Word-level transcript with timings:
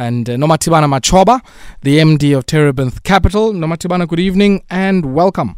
and 0.00 0.30
uh, 0.30 0.34
Nomathibana 0.34 0.88
Matshoba, 0.88 1.40
the 1.82 1.98
MD 1.98 2.36
of 2.36 2.46
Terebinth 2.46 3.02
Capital. 3.02 3.52
Nomathibana, 3.52 4.08
good 4.08 4.18
evening 4.18 4.64
and 4.70 5.14
welcome. 5.14 5.56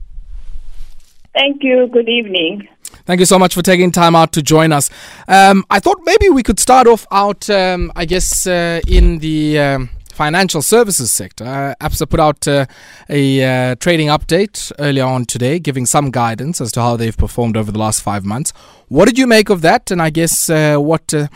Thank 1.33 1.63
you. 1.63 1.87
Good 1.87 2.09
evening. 2.09 2.69
Thank 3.07 3.21
you 3.21 3.27
so 3.27 3.39
much 3.39 3.55
for 3.55 3.63
taking 3.63 3.91
time 3.93 4.15
out 4.15 4.33
to 4.33 4.43
join 4.43 4.73
us. 4.73 4.91
Um, 5.29 5.65
I 5.71 5.79
thought 5.81 5.99
maybe 6.05 6.29
we 6.29 6.43
could 6.43 6.61
start 6.61 6.87
off 6.87 7.07
out, 7.11 7.49
um, 7.49 7.91
I 7.97 8.05
guess, 8.05 8.47
uh, 8.47 8.81
in 8.87 9.19
the 9.19 9.59
um, 9.59 9.91
financial 10.13 10.61
services 10.61 11.11
sector. 11.11 11.45
Uh, 11.45 11.75
ABSA 11.81 12.11
put 12.11 12.21
out 12.21 12.47
uh, 12.47 12.67
a 13.09 13.23
uh, 13.45 13.75
trading 13.77 14.09
update 14.09 14.73
earlier 14.79 15.05
on 15.05 15.25
today, 15.25 15.59
giving 15.59 15.87
some 15.87 16.11
guidance 16.11 16.61
as 16.61 16.73
to 16.73 16.81
how 16.81 16.97
they've 16.97 17.17
performed 17.17 17.57
over 17.57 17.73
the 17.73 17.79
last 17.79 18.03
five 18.03 18.25
months. 18.25 18.53
What 18.89 19.07
did 19.07 19.19
you 19.19 19.27
make 19.27 19.49
of 19.51 19.63
that? 19.63 19.91
And 19.91 20.03
I 20.03 20.11
guess 20.11 20.51
uh, 20.51 20.77
what 20.77 21.15
uh, 21.15 21.29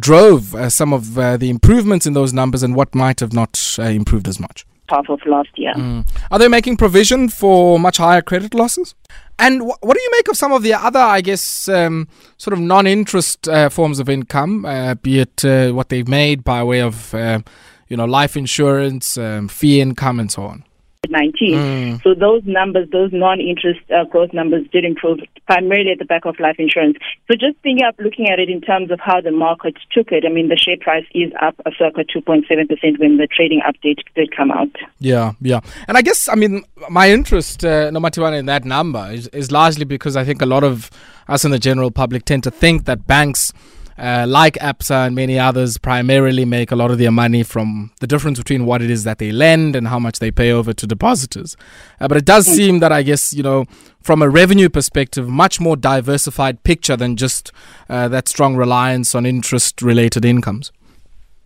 drove 0.00 0.54
some 0.72 0.92
of 0.92 1.14
the 1.14 1.48
improvements 1.48 2.06
in 2.06 2.14
those 2.14 2.32
numbers 2.32 2.62
and 2.62 2.74
what 2.74 2.94
might 2.94 3.20
have 3.20 3.32
not 3.32 3.78
improved 3.78 4.28
as 4.28 4.40
much? 4.40 4.66
Half 4.88 5.08
of 5.08 5.20
last 5.26 5.48
year. 5.56 5.74
Mm. 5.74 6.08
Are 6.30 6.38
they 6.38 6.46
making 6.46 6.76
provision 6.76 7.28
for 7.28 7.76
much 7.78 7.96
higher 7.96 8.22
credit 8.22 8.54
losses? 8.54 8.94
And 9.36 9.62
wh- 9.62 9.82
what 9.82 9.96
do 9.96 10.00
you 10.00 10.10
make 10.12 10.28
of 10.28 10.36
some 10.36 10.52
of 10.52 10.62
the 10.62 10.74
other, 10.74 11.00
I 11.00 11.20
guess, 11.20 11.68
um, 11.68 12.06
sort 12.38 12.54
of 12.54 12.60
non-interest 12.60 13.48
uh, 13.48 13.68
forms 13.68 13.98
of 13.98 14.08
income, 14.08 14.64
uh, 14.64 14.94
be 14.94 15.18
it 15.18 15.44
uh, 15.44 15.72
what 15.72 15.88
they've 15.88 16.06
made 16.06 16.44
by 16.44 16.62
way 16.62 16.80
of, 16.80 17.12
uh, 17.14 17.40
you 17.88 17.96
know, 17.96 18.04
life 18.04 18.36
insurance, 18.36 19.18
um, 19.18 19.48
fee 19.48 19.80
income, 19.80 20.20
and 20.20 20.30
so 20.30 20.44
on? 20.44 20.64
19. 21.10 21.54
Mm. 21.54 22.02
So 22.02 22.14
those 22.14 22.42
numbers, 22.44 22.88
those 22.90 23.10
non-interest 23.12 23.80
uh, 23.90 24.04
growth 24.04 24.32
numbers 24.32 24.66
did 24.72 24.84
improve 24.84 25.20
primarily 25.46 25.92
at 25.92 25.98
the 25.98 26.04
back 26.04 26.24
of 26.24 26.38
life 26.40 26.56
insurance. 26.58 26.96
So 27.28 27.34
just 27.34 27.56
thinking 27.62 27.84
up, 27.84 27.96
looking 27.98 28.28
at 28.28 28.38
it 28.38 28.48
in 28.48 28.60
terms 28.60 28.90
of 28.90 29.00
how 29.00 29.20
the 29.20 29.30
market 29.30 29.76
took 29.92 30.12
it, 30.12 30.24
I 30.26 30.28
mean, 30.28 30.48
the 30.48 30.56
share 30.56 30.76
price 30.78 31.06
is 31.14 31.32
up 31.40 31.54
a 31.64 31.70
circa 31.78 32.04
2.7% 32.04 32.98
when 32.98 33.16
the 33.16 33.26
trading 33.26 33.60
update 33.66 34.00
did 34.14 34.34
come 34.36 34.50
out. 34.50 34.74
Yeah, 34.98 35.32
yeah. 35.40 35.60
And 35.88 35.96
I 35.96 36.02
guess, 36.02 36.28
I 36.28 36.34
mean, 36.34 36.64
my 36.90 37.10
interest, 37.10 37.64
uh, 37.64 37.90
no 37.90 38.00
matter 38.00 38.24
in 38.32 38.46
that 38.46 38.64
number 38.64 39.08
is, 39.10 39.28
is 39.28 39.52
largely 39.52 39.84
because 39.84 40.16
I 40.16 40.24
think 40.24 40.42
a 40.42 40.46
lot 40.46 40.64
of 40.64 40.90
us 41.28 41.44
in 41.44 41.50
the 41.50 41.58
general 41.58 41.90
public 41.90 42.24
tend 42.24 42.44
to 42.44 42.50
think 42.50 42.84
that 42.84 43.06
banks– 43.06 43.52
uh, 43.98 44.26
like 44.28 44.54
ABSA 44.54 45.06
and 45.06 45.14
many 45.14 45.38
others, 45.38 45.78
primarily 45.78 46.44
make 46.44 46.70
a 46.70 46.76
lot 46.76 46.90
of 46.90 46.98
their 46.98 47.10
money 47.10 47.42
from 47.42 47.90
the 48.00 48.06
difference 48.06 48.38
between 48.38 48.66
what 48.66 48.82
it 48.82 48.90
is 48.90 49.04
that 49.04 49.18
they 49.18 49.32
lend 49.32 49.74
and 49.74 49.88
how 49.88 49.98
much 49.98 50.18
they 50.18 50.30
pay 50.30 50.52
over 50.52 50.72
to 50.72 50.86
depositors. 50.86 51.56
Uh, 52.00 52.08
but 52.08 52.16
it 52.16 52.24
does 52.24 52.46
seem 52.46 52.80
that, 52.80 52.92
I 52.92 53.02
guess, 53.02 53.32
you 53.32 53.42
know, 53.42 53.64
from 54.02 54.22
a 54.22 54.28
revenue 54.28 54.68
perspective, 54.68 55.28
much 55.28 55.60
more 55.60 55.76
diversified 55.76 56.62
picture 56.62 56.96
than 56.96 57.16
just 57.16 57.52
uh, 57.88 58.08
that 58.08 58.28
strong 58.28 58.56
reliance 58.56 59.14
on 59.14 59.26
interest 59.26 59.82
related 59.82 60.24
incomes. 60.24 60.72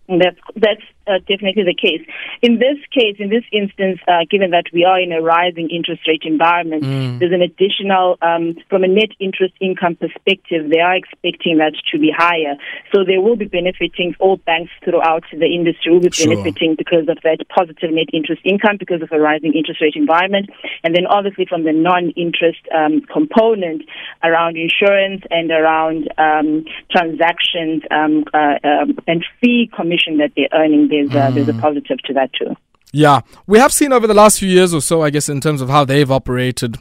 That's 0.08 0.36
that's 0.56 0.82
uh, 1.10 1.18
definitely 1.26 1.64
the 1.64 1.74
case. 1.74 2.06
In 2.42 2.58
this 2.58 2.78
case, 2.94 3.16
in 3.18 3.28
this 3.28 3.44
instance, 3.52 3.98
uh, 4.06 4.24
given 4.30 4.50
that 4.50 4.66
we 4.72 4.84
are 4.84 5.00
in 5.00 5.12
a 5.12 5.20
rising 5.20 5.68
interest 5.70 6.06
rate 6.06 6.22
environment, 6.24 6.84
mm. 6.84 7.18
there's 7.18 7.32
an 7.32 7.42
additional, 7.42 8.16
um, 8.22 8.54
from 8.68 8.84
a 8.84 8.88
net 8.88 9.10
interest 9.18 9.54
income 9.60 9.96
perspective, 9.96 10.70
they 10.70 10.80
are 10.80 10.94
expecting 10.94 11.58
that 11.58 11.74
to 11.90 11.98
be 11.98 12.12
higher. 12.16 12.54
So 12.94 13.04
they 13.04 13.18
will 13.18 13.36
be 13.36 13.46
benefiting, 13.46 14.14
all 14.20 14.36
banks 14.36 14.70
throughout 14.84 15.24
the 15.32 15.46
industry 15.46 15.92
will 15.92 16.00
be 16.00 16.10
sure. 16.10 16.28
benefiting 16.28 16.76
because 16.76 17.08
of 17.08 17.18
that 17.24 17.38
positive 17.48 17.90
net 17.90 18.08
interest 18.12 18.42
income 18.44 18.76
because 18.78 19.02
of 19.02 19.10
a 19.12 19.18
rising 19.18 19.52
interest 19.54 19.80
rate 19.80 19.96
environment. 19.96 20.50
And 20.84 20.94
then 20.94 21.06
obviously 21.06 21.46
from 21.46 21.64
the 21.64 21.72
non-interest 21.72 22.60
um, 22.74 23.02
component 23.02 23.82
around 24.22 24.56
insurance 24.56 25.22
and 25.30 25.50
around 25.50 26.08
um, 26.18 26.64
transactions 26.90 27.82
um, 27.90 28.24
uh, 28.32 28.56
um, 28.62 28.98
and 29.06 29.24
fee 29.40 29.70
commission 29.74 30.18
that 30.18 30.32
they're 30.36 30.52
earning 30.52 30.88
there 30.88 30.99
there's 31.08 31.32
mm. 31.32 31.34
there's 31.34 31.48
a 31.48 31.54
positive 31.54 31.98
to 32.04 32.12
that 32.14 32.32
too. 32.32 32.56
Yeah, 32.92 33.20
we 33.46 33.58
have 33.58 33.72
seen 33.72 33.92
over 33.92 34.06
the 34.06 34.14
last 34.14 34.40
few 34.40 34.48
years 34.48 34.74
or 34.74 34.80
so, 34.80 35.02
I 35.02 35.10
guess, 35.10 35.28
in 35.28 35.40
terms 35.40 35.60
of 35.60 35.68
how 35.68 35.84
they've 35.84 36.10
operated. 36.10 36.76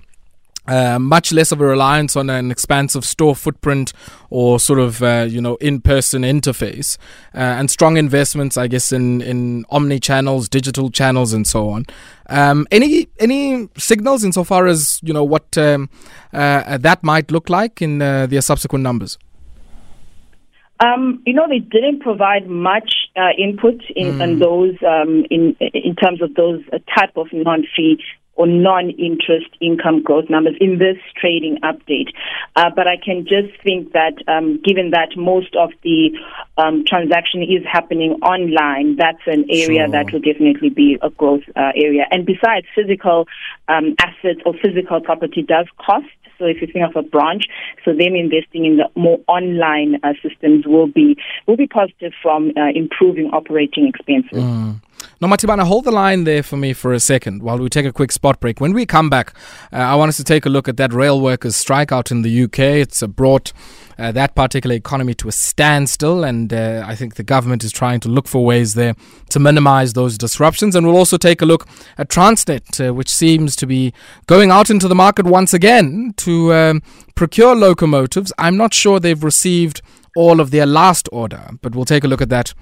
Uh, 0.67 1.00
much 1.00 1.31
less 1.31 1.52
of 1.52 1.59
a 1.62 1.66
reliance 1.66 2.16
on 2.16 2.29
an 2.29 2.52
expansive 2.52 3.03
store 3.03 3.35
footprint 3.35 3.91
or 4.29 4.59
sort 4.59 4.78
of 4.78 5.02
uh, 5.02 5.25
you 5.28 5.41
know 5.41 5.56
in-person 5.56 6.22
interface, 6.22 6.97
uh, 7.34 7.40
and 7.40 7.72
strong 7.72 7.97
investments, 7.97 8.56
I 8.56 8.68
guess, 8.68 8.91
in 8.91 9.22
in 9.22 9.66
omni 9.72 10.00
channels, 10.00 10.47
digital 10.47 10.91
channels, 10.91 11.34
and 11.34 11.47
so 11.47 11.69
on. 11.69 11.85
Um, 12.28 12.68
any 12.69 13.08
any 13.19 13.68
signals 13.78 14.24
insofar 14.24 14.68
as 14.68 15.00
you 15.02 15.12
know 15.12 15.24
what 15.24 15.58
um, 15.58 15.90
uh, 16.34 16.78
that 16.78 17.03
might 17.03 17.31
look 17.31 17.50
like 17.50 17.81
in 17.81 18.02
uh, 18.02 18.28
their 18.28 18.41
subsequent 18.41 18.84
numbers? 18.84 19.18
Um, 20.81 21.22
you 21.25 21.34
know, 21.34 21.47
they 21.47 21.59
didn't 21.59 22.00
provide 22.00 22.47
much 22.47 22.94
uh, 23.16 23.31
input 23.38 23.81
in, 23.95 24.13
mm. 24.13 24.23
in 24.23 24.40
those 24.40 24.75
um, 24.88 25.25
in 25.29 25.56
in 25.59 25.95
terms 25.95 26.22
of 26.22 26.35
those 26.35 26.62
uh, 26.72 26.78
type 26.97 27.17
of 27.17 27.28
non-fee 27.34 28.01
or 28.39 28.47
non-interest 28.47 29.50
income 29.59 30.01
growth 30.01 30.29
numbers 30.29 30.55
in 30.61 30.79
this 30.79 30.97
trading 31.19 31.57
update. 31.61 32.07
Uh, 32.55 32.69
but 32.73 32.88
I 32.88 32.95
can 32.95 33.27
just 33.27 33.51
think 33.61 33.91
that 33.91 34.13
um, 34.29 34.61
given 34.63 34.91
that 34.91 35.09
most 35.17 35.53
of 35.57 35.72
the 35.83 36.17
um, 36.57 36.85
transaction 36.88 37.44
is 37.44 37.66
happening 37.69 38.13
online, 38.23 38.95
that's 38.95 39.22
an 39.28 39.44
area 39.49 39.83
sure. 39.83 39.91
that 39.91 40.13
will 40.13 40.22
definitely 40.22 40.69
be 40.69 40.97
a 41.01 41.09
growth 41.09 41.44
uh, 41.57 41.72
area. 41.75 42.05
And 42.11 42.25
besides, 42.25 42.66
physical 42.73 43.28
um, 43.67 43.95
assets 43.99 44.39
or 44.45 44.53
physical 44.53 45.01
property 45.01 45.41
does 45.41 45.67
cost. 45.85 46.07
So 46.38 46.45
if 46.45 46.61
you 46.61 46.67
think 46.67 46.85
of 46.88 46.95
a 46.95 47.05
branch, 47.05 47.44
so 47.83 47.91
them 47.91 48.16
investing 48.16 48.63
in 48.63 48.78
the 48.78 48.89
more 48.95 49.19
online 49.28 49.99
uh, 50.03 50.13
systems 50.23 50.66
will 50.66 50.88
be 50.88 51.17
will 51.45 51.57
be 51.57 51.67
positive 51.67 52.13
from 52.23 52.53
uh, 52.55 52.69
improving 52.73 53.29
operating 53.33 53.88
expenses. 53.88 54.41
Mm. 54.41 54.79
Nomathibana, 55.22 55.63
hold 55.63 55.83
the 55.83 55.91
line 55.91 56.23
there 56.23 56.44
for 56.44 56.55
me 56.55 56.72
for 56.72 56.94
a 56.94 56.99
second 56.99 57.44
while 57.44 57.57
we 57.57 57.67
take 57.67 57.85
a 57.85 57.91
quick 57.91 58.11
spot 58.11 58.28
break. 58.38 58.59
When 58.59 58.73
we 58.73 58.85
come 58.85 59.09
back, 59.09 59.34
uh, 59.72 59.78
I 59.78 59.95
want 59.95 60.09
us 60.09 60.17
to 60.17 60.23
take 60.23 60.45
a 60.45 60.50
look 60.50 60.67
at 60.67 60.78
that 60.78 60.91
rail 60.91 61.22
workers' 61.22 61.56
strike 61.56 61.91
out 61.91 62.12
in 62.12 62.22
the 62.22 62.44
UK. 62.44 62.59
It's 62.59 63.01
brought 63.03 63.53
uh, 63.97 64.12
that 64.13 64.35
particular 64.35 64.75
economy 64.75 65.13
to 65.16 65.28
a 65.28 65.31
standstill, 65.31 66.23
and 66.23 66.53
uh, 66.53 66.84
I 66.85 66.95
think 66.95 67.16
the 67.16 67.23
government 67.23 67.63
is 67.63 67.72
trying 67.72 68.00
to 68.01 68.09
look 68.09 68.28
for 68.28 68.45
ways 68.45 68.73
there 68.73 68.95
to 69.29 69.40
minimize 69.40 69.94
those 69.94 70.17
disruptions. 70.17 70.75
And 70.75 70.85
we'll 70.85 70.97
also 70.97 71.17
take 71.17 71.41
a 71.41 71.45
look 71.45 71.67
at 71.97 72.09
Transnet, 72.09 72.90
uh, 72.90 72.94
which 72.94 73.09
seems 73.09 73.56
to 73.57 73.67
be 73.67 73.94
going 74.28 74.51
out 74.51 74.69
into 74.69 74.88
the 74.88 74.96
market 74.96 75.25
once 75.25 75.53
again 75.53 76.13
to 76.17 76.53
um, 76.53 76.81
procure 77.16 77.56
locomotives. 77.56 78.31
I'm 78.38 78.57
not 78.57 78.73
sure 78.73 79.00
they've 79.00 79.23
received 79.23 79.81
all 80.16 80.40
of 80.40 80.51
their 80.51 80.66
last 80.66 81.09
order, 81.11 81.50
but 81.61 81.75
we'll 81.75 81.85
take 81.85 82.03
a 82.03 82.07
look 82.07 82.22
at 82.22 82.29
that 82.29 82.53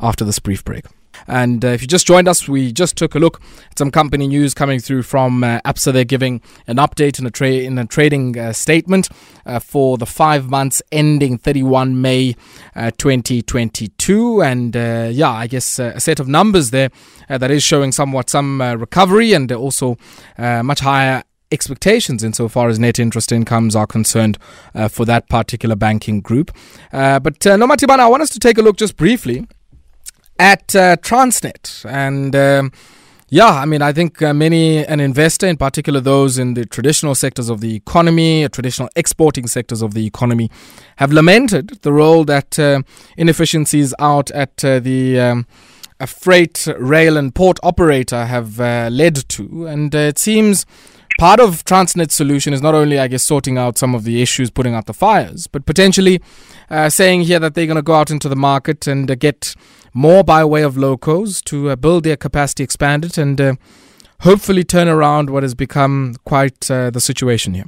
after 0.00 0.24
this 0.24 0.38
brief 0.38 0.64
break. 0.64 0.84
And 1.26 1.64
uh, 1.64 1.68
if 1.68 1.82
you 1.82 1.88
just 1.88 2.06
joined 2.06 2.28
us, 2.28 2.48
we 2.48 2.72
just 2.72 2.96
took 2.96 3.14
a 3.14 3.18
look 3.18 3.40
at 3.70 3.78
some 3.78 3.90
company 3.90 4.26
news 4.26 4.54
coming 4.54 4.80
through 4.80 5.02
from 5.02 5.44
uh, 5.44 5.60
ABSA. 5.64 5.92
They're 5.92 6.04
giving 6.04 6.40
an 6.66 6.76
update 6.76 7.18
in 7.18 7.26
a, 7.26 7.30
tra- 7.30 7.48
in 7.50 7.78
a 7.78 7.86
trading 7.86 8.38
uh, 8.38 8.52
statement 8.52 9.08
uh, 9.46 9.58
for 9.58 9.98
the 9.98 10.06
five 10.06 10.50
months 10.50 10.82
ending 10.92 11.38
31 11.38 12.00
May 12.00 12.36
uh, 12.74 12.90
2022. 12.96 14.42
And 14.42 14.76
uh, 14.76 15.08
yeah, 15.12 15.30
I 15.30 15.46
guess 15.46 15.78
a 15.78 16.00
set 16.00 16.20
of 16.20 16.28
numbers 16.28 16.70
there 16.70 16.90
that 17.28 17.50
is 17.50 17.62
showing 17.62 17.92
somewhat 17.92 18.30
some 18.30 18.60
recovery 18.60 19.32
and 19.32 19.50
also 19.52 19.96
much 20.38 20.80
higher 20.80 21.22
expectations 21.52 22.22
insofar 22.22 22.68
as 22.68 22.78
net 22.78 22.98
interest 22.98 23.32
incomes 23.32 23.74
are 23.74 23.86
concerned 23.86 24.38
uh, 24.74 24.88
for 24.88 25.04
that 25.04 25.28
particular 25.28 25.76
banking 25.76 26.20
group. 26.20 26.50
Uh, 26.92 27.18
but 27.18 27.44
uh, 27.46 27.56
Nomathibana, 27.56 28.00
I 28.00 28.06
want 28.08 28.22
us 28.22 28.30
to 28.30 28.38
take 28.38 28.58
a 28.58 28.62
look 28.62 28.76
just 28.76 28.96
briefly 28.96 29.46
at 30.40 30.74
uh, 30.74 30.96
Transnet. 30.96 31.84
And 31.84 32.34
um, 32.34 32.72
yeah, 33.28 33.50
I 33.50 33.66
mean, 33.66 33.82
I 33.82 33.92
think 33.92 34.22
uh, 34.22 34.32
many, 34.32 34.84
an 34.86 34.98
investor, 34.98 35.46
in 35.46 35.58
particular 35.58 36.00
those 36.00 36.38
in 36.38 36.54
the 36.54 36.64
traditional 36.64 37.14
sectors 37.14 37.50
of 37.50 37.60
the 37.60 37.76
economy, 37.76 38.44
uh, 38.44 38.48
traditional 38.48 38.88
exporting 38.96 39.46
sectors 39.46 39.82
of 39.82 39.92
the 39.92 40.06
economy, 40.06 40.50
have 40.96 41.12
lamented 41.12 41.78
the 41.82 41.92
role 41.92 42.24
that 42.24 42.58
uh, 42.58 42.82
inefficiencies 43.18 43.94
out 43.98 44.30
at 44.30 44.64
uh, 44.64 44.80
the 44.80 45.20
um, 45.20 45.46
freight, 46.06 46.66
rail, 46.78 47.18
and 47.18 47.34
port 47.34 47.60
operator 47.62 48.24
have 48.24 48.58
uh, 48.60 48.88
led 48.90 49.28
to. 49.28 49.66
And 49.66 49.94
it 49.94 50.18
seems 50.18 50.64
part 51.18 51.38
of 51.38 51.66
Transnet's 51.66 52.14
solution 52.14 52.54
is 52.54 52.62
not 52.62 52.74
only, 52.74 52.98
I 52.98 53.08
guess, 53.08 53.22
sorting 53.22 53.58
out 53.58 53.76
some 53.76 53.94
of 53.94 54.04
the 54.04 54.22
issues, 54.22 54.50
putting 54.50 54.74
out 54.74 54.86
the 54.86 54.94
fires, 54.94 55.46
but 55.46 55.66
potentially 55.66 56.22
saying 56.88 57.22
here 57.22 57.38
that 57.38 57.54
they're 57.54 57.66
going 57.66 57.76
to 57.76 57.82
go 57.82 57.94
out 57.94 58.10
into 58.10 58.28
the 58.28 58.36
market 58.36 58.86
and 58.86 59.10
uh, 59.10 59.14
get 59.14 59.54
more 59.92 60.22
by 60.22 60.44
way 60.44 60.62
of 60.62 60.76
locos 60.76 61.42
to 61.42 61.70
uh, 61.70 61.76
build 61.76 62.04
their 62.04 62.16
capacity, 62.16 62.62
expand 62.62 63.04
it, 63.04 63.18
and 63.18 63.40
uh, 63.40 63.54
hopefully 64.20 64.64
turn 64.64 64.88
around 64.88 65.30
what 65.30 65.42
has 65.42 65.54
become 65.54 66.14
quite 66.24 66.70
uh, 66.70 66.90
the 66.90 67.00
situation 67.00 67.54
here. 67.54 67.66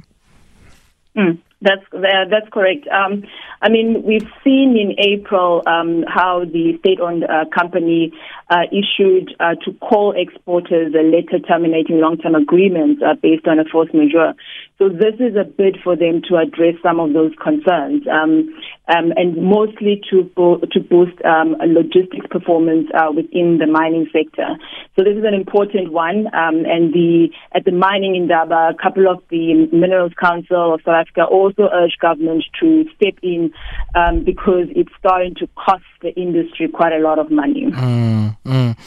Mm. 1.17 1.39
That's 1.63 1.81
uh, 1.93 2.27
that's 2.29 2.49
correct. 2.51 2.87
Um, 2.89 3.23
I 3.61 3.69
mean, 3.69 4.03
we've 4.03 4.27
seen 4.43 4.75
in 4.75 4.95
April 4.99 5.63
um, 5.65 6.03
how 6.05 6.43
the 6.43 6.77
state-owned 6.79 7.23
uh, 7.23 7.45
company 7.57 8.11
uh, 8.49 8.63
issued 8.69 9.33
uh, 9.39 9.55
to 9.63 9.71
coal 9.81 10.13
exporters 10.17 10.93
a 10.93 11.03
letter 11.03 11.39
terminating 11.39 12.01
long-term 12.01 12.35
agreements 12.35 13.01
uh, 13.01 13.13
based 13.13 13.47
on 13.47 13.59
a 13.59 13.63
force 13.63 13.87
majeure. 13.93 14.33
So 14.79 14.89
this 14.89 15.15
is 15.19 15.35
a 15.35 15.43
bid 15.43 15.77
for 15.83 15.95
them 15.95 16.21
to 16.29 16.37
address 16.37 16.75
some 16.81 16.99
of 16.99 17.13
those 17.13 17.31
concerns, 17.41 18.03
um, 18.07 18.49
um, 18.87 19.13
and 19.15 19.37
mostly 19.37 20.01
to 20.09 20.23
bo- 20.35 20.59
to 20.59 20.79
boost 20.79 21.13
um, 21.23 21.55
logistics 21.61 22.25
performance 22.29 22.87
uh, 22.93 23.11
within 23.11 23.59
the 23.59 23.67
mining 23.67 24.07
sector. 24.11 24.57
So 24.95 25.03
this 25.03 25.15
is 25.15 25.23
an 25.25 25.33
important 25.33 25.91
one, 25.91 26.27
um, 26.33 26.65
and 26.65 26.91
the 26.91 27.29
at 27.53 27.65
the 27.65 27.71
mining 27.71 28.15
indaba, 28.15 28.71
a 28.73 28.81
couple 28.81 29.07
of 29.07 29.21
the 29.29 29.67
Minerals 29.71 30.13
Council 30.19 30.73
of 30.73 30.81
South 30.83 31.05
Africa 31.05 31.23
also 31.25 31.69
urged 31.71 31.99
government 31.99 32.43
to 32.59 32.85
step 32.95 33.13
in 33.21 33.53
um, 33.95 34.23
because 34.23 34.67
it's 34.75 34.91
starting 34.97 35.35
to 35.35 35.47
cost 35.55 35.83
the 36.01 36.13
industry 36.15 36.67
quite 36.67 36.93
a 36.93 36.99
lot 36.99 37.19
of 37.19 37.29
money. 37.29 37.67
Mm, 37.71 38.37
mm. 38.43 38.77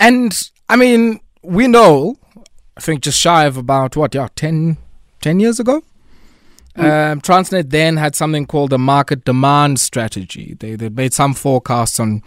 And 0.00 0.50
I 0.68 0.76
mean, 0.76 1.20
we 1.42 1.68
know, 1.68 2.18
I 2.76 2.80
think 2.80 3.02
just 3.02 3.20
shy 3.20 3.44
of 3.44 3.56
about 3.56 3.96
what, 3.96 4.14
yeah, 4.14 4.28
10, 4.34 4.78
10 5.24 5.40
years 5.40 5.58
ago. 5.58 5.82
Mm. 6.76 7.12
Um, 7.12 7.20
Transnet 7.22 7.70
then 7.70 7.96
had 7.96 8.14
something 8.14 8.46
called 8.46 8.74
a 8.74 8.78
market 8.78 9.24
demand 9.24 9.80
strategy. 9.80 10.54
They 10.60 10.76
they 10.76 10.90
made 10.90 11.14
some 11.14 11.32
forecasts 11.32 11.98
on, 11.98 12.22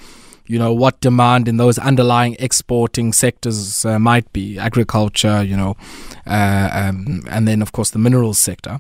you 0.48 0.58
know, 0.58 0.74
what 0.74 1.00
demand 1.00 1.48
in 1.48 1.58
those 1.58 1.78
underlying 1.78 2.36
exporting 2.40 3.14
sectors 3.14 3.86
uh, 3.86 4.00
might 4.00 4.32
be, 4.34 4.58
agriculture, 4.58 5.44
you 5.44 5.56
know, 5.56 5.76
uh, 6.26 6.70
um, 6.74 7.24
and 7.30 7.48
then 7.48 7.62
of 7.62 7.72
course 7.72 7.92
the 7.92 8.00
minerals 8.00 8.40
sector. 8.40 8.80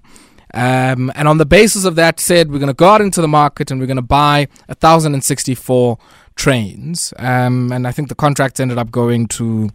Um, 0.54 1.12
and 1.14 1.28
on 1.28 1.38
the 1.38 1.46
basis 1.46 1.86
of 1.86 1.96
that, 1.96 2.19
said 2.19 2.50
we're 2.50 2.64
going 2.66 2.75
to 2.75 2.84
go 2.86 2.88
out 2.88 3.02
into 3.02 3.22
the 3.22 3.28
market 3.28 3.69
and 3.69 3.80
we're 3.80 3.94
going 3.94 3.98
to 3.98 4.02
buy 4.02 4.48
1,064 4.68 5.98
trains. 6.36 7.14
Um, 7.19 7.72
and 7.72 7.86
I 7.86 7.92
think 7.92 8.08
the 8.08 8.16
contracts 8.16 8.60
ended 8.60 8.78
up 8.80 8.90
going 8.90 9.28
to 9.40 9.69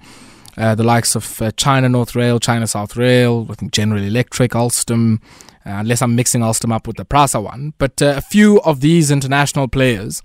uh, 0.56 0.75
the 0.75 0.82
likes 0.82 1.14
of 1.14 1.40
uh, 1.40 1.50
China 1.52 1.88
North 1.88 2.14
Rail, 2.14 2.38
China 2.38 2.66
South 2.66 2.96
Rail, 2.96 3.46
I 3.50 3.54
think 3.54 3.72
General 3.72 4.02
Electric, 4.02 4.52
Alstom, 4.52 5.22
uh, 5.64 5.70
unless 5.81 6.02
I'm 6.02 6.14
mixing 6.14 6.43
Alstom 6.43 6.72
up 6.72 6.87
with 6.87 6.96
the 6.96 7.04
Prasa 7.04 7.43
one. 7.43 7.75
But 7.78 8.02
uh, 8.02 8.14
a 8.16 8.20
few 8.20 8.60
of 8.62 8.81
these 8.81 9.10
international 9.10 9.69
players 9.69 10.22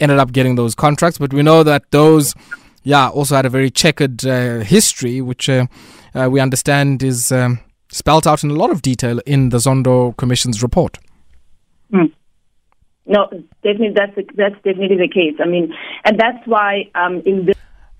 ended 0.00 0.18
up 0.18 0.32
getting 0.32 0.56
those 0.56 0.74
contracts. 0.74 1.18
But 1.18 1.32
we 1.32 1.42
know 1.42 1.62
that 1.62 1.90
those, 1.90 2.34
yeah, 2.82 3.08
also 3.08 3.36
had 3.36 3.46
a 3.46 3.50
very 3.50 3.70
checkered 3.70 4.26
uh, 4.26 4.60
history, 4.60 5.20
which 5.20 5.48
uh, 5.48 5.66
we 6.28 6.40
understand 6.40 7.02
is 7.02 7.30
um, 7.30 7.60
spelt 7.90 8.26
out 8.26 8.42
in 8.42 8.50
a 8.50 8.54
lot 8.54 8.70
of 8.70 8.82
detail 8.82 9.20
in 9.26 9.50
the 9.50 9.58
Zondo 9.58 10.16
Commission's 10.16 10.62
report. 10.62 10.98
Hmm. 11.90 12.06
No, 13.04 13.28
definitely 13.62 13.94
that's 13.94 14.14
that's 14.36 14.54
definitely 14.62 14.96
the 14.96 15.08
case. 15.08 15.34
I 15.40 15.46
mean, 15.46 15.74
and 16.04 16.18
that's 16.18 16.46
why 16.46 16.90
um, 16.94 17.20
in 17.26 17.46
this. 17.46 17.51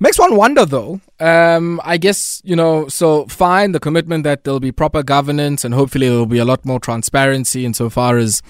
Makes 0.02 0.18
one 0.18 0.34
wonder, 0.34 0.66
though. 0.66 1.00
Um, 1.20 1.80
I 1.84 1.96
guess 1.96 2.42
you 2.44 2.56
know. 2.56 2.88
So 2.88 3.24
fine, 3.26 3.70
the 3.70 3.78
commitment 3.78 4.24
that 4.24 4.42
there'll 4.42 4.58
be 4.58 4.72
proper 4.72 5.04
governance, 5.04 5.64
and 5.64 5.72
hopefully 5.72 6.08
there'll 6.08 6.26
be 6.26 6.38
a 6.38 6.44
lot 6.44 6.64
more 6.64 6.80
transparency 6.80 7.64
insofar 7.64 8.16
as 8.16 8.42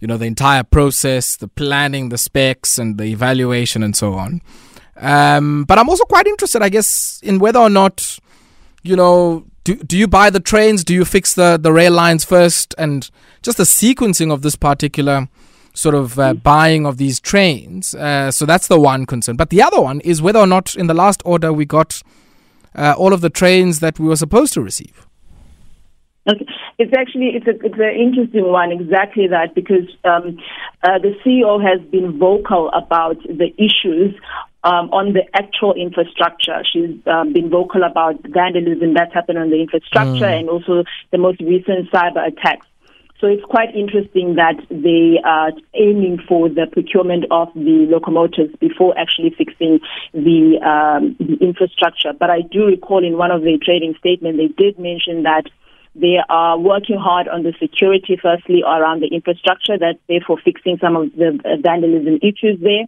you 0.00 0.06
know 0.06 0.16
the 0.16 0.26
entire 0.26 0.62
process, 0.62 1.34
the 1.34 1.48
planning, 1.48 2.10
the 2.10 2.16
specs, 2.16 2.78
and 2.78 2.96
the 2.96 3.06
evaluation, 3.06 3.82
and 3.82 3.96
so 3.96 4.14
on. 4.14 4.40
Um, 4.98 5.64
but 5.64 5.80
I'm 5.80 5.88
also 5.88 6.04
quite 6.04 6.28
interested, 6.28 6.62
I 6.62 6.68
guess, 6.68 7.18
in 7.24 7.40
whether 7.40 7.58
or 7.58 7.70
not 7.70 8.20
you 8.84 8.94
know 8.94 9.44
do, 9.64 9.74
do 9.74 9.98
you 9.98 10.06
buy 10.06 10.30
the 10.30 10.38
trains? 10.38 10.84
Do 10.84 10.94
you 10.94 11.04
fix 11.04 11.34
the, 11.34 11.58
the 11.60 11.72
rail 11.72 11.92
lines 11.92 12.24
first? 12.24 12.72
And 12.78 13.10
just 13.42 13.58
the 13.58 13.64
sequencing 13.64 14.32
of 14.32 14.42
this 14.42 14.54
particular 14.54 15.28
sort 15.74 15.94
of 15.94 16.18
uh, 16.18 16.34
mm. 16.34 16.42
buying 16.42 16.86
of 16.86 16.96
these 16.96 17.20
trains. 17.20 17.94
Uh, 17.94 18.30
so 18.30 18.46
that's 18.46 18.68
the 18.68 18.78
one 18.78 19.06
concern. 19.06 19.36
But 19.36 19.50
the 19.50 19.62
other 19.62 19.80
one 19.80 20.00
is 20.00 20.20
whether 20.20 20.38
or 20.38 20.46
not 20.46 20.74
in 20.74 20.86
the 20.86 20.94
last 20.94 21.22
order 21.24 21.52
we 21.52 21.64
got 21.64 22.02
uh, 22.74 22.94
all 22.96 23.12
of 23.12 23.20
the 23.20 23.30
trains 23.30 23.80
that 23.80 23.98
we 23.98 24.06
were 24.06 24.16
supposed 24.16 24.52
to 24.54 24.60
receive. 24.60 25.06
Okay. 26.28 26.46
It's 26.78 26.92
actually 26.96 27.32
it's 27.34 27.46
a 27.46 27.50
it's 27.64 27.78
an 27.78 27.94
interesting 27.94 28.50
one 28.50 28.72
exactly 28.72 29.26
that 29.26 29.54
because 29.54 29.88
um, 30.04 30.38
uh, 30.82 30.98
the 30.98 31.14
CEO 31.24 31.62
has 31.62 31.80
been 31.90 32.18
vocal 32.18 32.70
about 32.70 33.22
the 33.22 33.52
issues 33.58 34.14
um, 34.64 34.90
on 34.92 35.12
the 35.12 35.22
actual 35.34 35.74
infrastructure. 35.74 36.62
She's 36.70 36.96
um, 37.06 37.32
been 37.32 37.50
vocal 37.50 37.82
about 37.82 38.20
vandalism 38.22 38.94
that's 38.94 39.12
happened 39.12 39.38
on 39.38 39.50
the 39.50 39.60
infrastructure 39.60 40.24
mm. 40.24 40.40
and 40.40 40.48
also 40.48 40.84
the 41.10 41.18
most 41.18 41.40
recent 41.40 41.90
cyber 41.90 42.26
attacks. 42.26 42.66
So 43.20 43.26
it's 43.26 43.44
quite 43.44 43.74
interesting 43.76 44.36
that 44.36 44.56
they 44.70 45.20
are 45.22 45.52
aiming 45.74 46.20
for 46.26 46.48
the 46.48 46.66
procurement 46.72 47.26
of 47.30 47.48
the 47.54 47.86
locomotives 47.90 48.56
before 48.58 48.96
actually 48.96 49.34
fixing 49.36 49.80
the, 50.14 50.56
um, 50.64 51.16
the 51.20 51.36
infrastructure. 51.44 52.14
But 52.18 52.30
I 52.30 52.40
do 52.40 52.64
recall 52.64 53.04
in 53.04 53.18
one 53.18 53.30
of 53.30 53.42
the 53.42 53.58
trading 53.62 53.94
statements 53.98 54.38
they 54.38 54.48
did 54.48 54.78
mention 54.78 55.24
that 55.24 55.44
they 55.94 56.16
are 56.30 56.58
working 56.58 56.96
hard 56.96 57.28
on 57.28 57.42
the 57.42 57.52
security, 57.60 58.16
firstly, 58.20 58.62
around 58.62 59.02
the 59.02 59.08
infrastructure. 59.08 59.76
That's 59.76 59.98
therefore 60.08 60.38
fixing 60.42 60.78
some 60.80 60.96
of 60.96 61.12
the 61.12 61.38
vandalism 61.62 62.20
issues 62.22 62.58
there. 62.62 62.86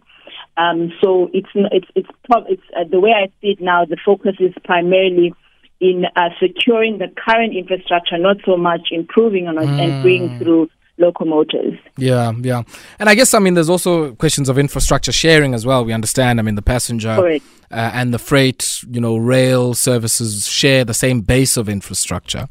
Um, 0.57 0.93
so 1.03 1.29
it's 1.33 1.49
it's 1.53 1.87
it's, 1.95 2.09
it's 2.47 2.61
uh, 2.75 2.85
the 2.89 2.99
way 2.99 3.11
I 3.11 3.27
see 3.41 3.49
it 3.49 3.61
now. 3.61 3.85
The 3.85 3.97
focus 4.03 4.35
is 4.39 4.53
primarily 4.63 5.35
in 5.83 6.05
uh, 6.15 6.29
securing 6.39 6.97
the 6.97 7.09
current 7.25 7.53
infrastructure, 7.53 8.17
not 8.17 8.37
so 8.45 8.55
much 8.55 8.87
improving 8.91 9.49
on 9.49 9.57
it 9.57 9.65
mm. 9.65 9.79
and 9.79 10.01
bringing 10.01 10.29
hmm. 10.29 10.37
through 10.39 10.69
locomotives. 10.97 11.77
Yeah, 11.97 12.31
yeah. 12.39 12.63
And 12.99 13.09
I 13.09 13.15
guess, 13.15 13.33
I 13.33 13.39
mean, 13.39 13.55
there's 13.55 13.69
also 13.69 14.13
questions 14.15 14.47
of 14.47 14.57
infrastructure 14.57 15.11
sharing 15.11 15.53
as 15.53 15.65
well. 15.65 15.83
We 15.83 15.91
understand, 15.91 16.39
I 16.39 16.43
mean, 16.43 16.55
the 16.55 16.61
passenger 16.61 17.09
uh, 17.09 17.39
and 17.69 18.13
the 18.13 18.19
freight, 18.19 18.81
you 18.89 19.01
know, 19.01 19.17
rail 19.17 19.73
services 19.73 20.47
share 20.47 20.85
the 20.85 20.93
same 20.93 21.19
base 21.19 21.57
of 21.57 21.67
infrastructure. 21.67 22.47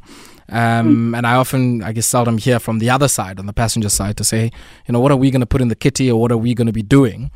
Um, 0.49 1.13
mm. 1.13 1.17
And 1.17 1.25
I 1.25 1.33
often, 1.33 1.81
I 1.81 1.91
guess, 1.91 2.05
seldom 2.05 2.37
hear 2.37 2.59
from 2.59 2.77
the 2.77 2.91
other 2.91 3.07
side, 3.07 3.39
on 3.39 3.47
the 3.47 3.53
passenger 3.53 3.89
side, 3.89 4.15
to 4.17 4.23
say, 4.23 4.51
you 4.85 4.91
know, 4.91 4.99
what 4.99 5.11
are 5.11 5.17
we 5.17 5.31
going 5.31 5.41
to 5.41 5.47
put 5.47 5.61
in 5.61 5.69
the 5.69 5.75
kitty 5.75 6.11
or 6.11 6.21
what 6.21 6.31
are 6.31 6.37
we 6.37 6.53
going 6.53 6.67
to 6.67 6.73
be 6.73 6.83
doing? 6.83 7.31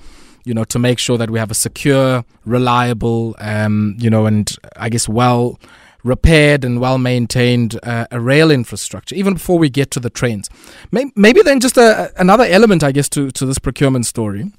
you 0.48 0.54
know, 0.54 0.64
to 0.64 0.80
make 0.80 0.98
sure 0.98 1.18
that 1.18 1.30
we 1.30 1.38
have 1.40 1.52
a 1.52 1.54
secure, 1.54 2.24
reliable, 2.46 3.36
um, 3.40 3.98
you 4.00 4.10
know, 4.10 4.26
and 4.26 4.56
I 4.78 4.88
guess 4.88 5.10
well 5.10 5.60
repaired 6.04 6.64
and 6.64 6.80
well 6.80 6.98
maintained 6.98 7.80
uh, 7.84 8.08
a 8.12 8.20
rail 8.20 8.52
infrastructure, 8.52 9.16
even 9.16 9.34
before 9.34 9.60
we 9.60 9.70
get 9.70 9.92
to 9.92 10.00
the 10.00 10.10
trains. 10.10 10.50
Maybe 10.92 11.42
then 11.42 11.60
just 11.60 11.78
a, 11.78 12.12
another 12.18 12.46
element, 12.46 12.84
I 12.84 12.92
guess, 12.92 13.10
to, 13.10 13.32
to 13.32 13.46
this 13.46 13.60
procurement 13.60 14.06
story. 14.06 14.52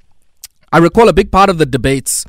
I 0.73 0.79
recall 0.79 1.08
a 1.08 1.12
big 1.12 1.32
part 1.32 1.49
of 1.50 1.58
the 1.58 1.67
debates 1.67 2.25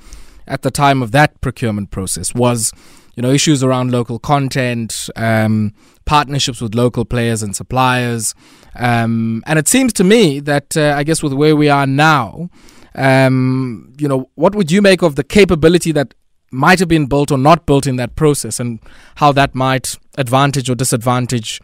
at 0.47 0.61
the 0.61 0.71
time 0.71 1.01
of 1.03 1.11
that 1.11 1.39
procurement 1.41 1.91
process 1.91 2.33
was, 2.33 2.71
you 3.15 3.21
know, 3.21 3.31
issues 3.31 3.63
around 3.63 3.91
local 3.91 4.17
content, 4.19 5.09
um, 5.15 5.73
partnerships 6.05 6.62
with 6.62 6.73
local 6.73 7.05
players 7.05 7.44
and 7.44 7.55
suppliers. 7.55 8.33
Um, 8.75 9.44
and 9.45 9.59
it 9.59 9.67
seems 9.67 9.94
to 9.94 10.03
me 10.03 10.39
that, 10.39 10.77
uh, 10.77 10.94
I 10.95 11.03
guess, 11.03 11.21
with 11.21 11.33
where 11.33 11.55
we 11.55 11.69
are 11.69 11.85
now, 11.85 12.50
um, 12.95 13.94
you 14.00 14.07
know, 14.07 14.29
what 14.35 14.55
would 14.55 14.71
you 14.71 14.81
make 14.81 15.01
of 15.01 15.15
the 15.15 15.23
capability 15.23 15.91
that 15.91 16.13
might 16.51 16.80
have 16.80 16.88
been 16.88 17.06
built 17.06 17.31
or 17.31 17.38
not 17.38 17.65
built 17.65 17.88
in 17.88 17.96
that 17.98 18.15
process 18.15 18.60
and 18.60 18.79
how 19.15 19.32
that 19.32 19.56
might 19.56 19.96
advantage 20.18 20.70
or 20.70 20.75
disadvantage 20.75 21.62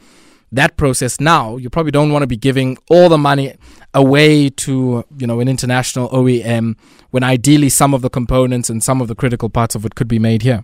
that 0.51 0.77
process 0.77 1.19
now. 1.19 1.57
You 1.57 1.69
probably 1.69 1.91
don't 1.91 2.11
want 2.11 2.23
to 2.23 2.27
be 2.27 2.37
giving 2.37 2.77
all 2.89 3.09
the 3.09 3.17
money 3.17 3.55
away 3.93 4.49
to 4.49 5.03
you 5.17 5.27
know 5.27 5.39
an 5.39 5.47
international 5.47 6.09
OEM 6.09 6.75
when 7.11 7.23
ideally 7.23 7.69
some 7.69 7.93
of 7.93 8.01
the 8.01 8.09
components 8.09 8.69
and 8.69 8.83
some 8.83 9.01
of 9.01 9.07
the 9.07 9.15
critical 9.15 9.49
parts 9.49 9.75
of 9.75 9.85
it 9.85 9.95
could 9.95 10.07
be 10.07 10.19
made 10.19 10.41
here 10.41 10.63